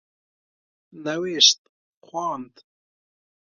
[1.05, 1.59] نوشت
[2.05, 2.53] خواند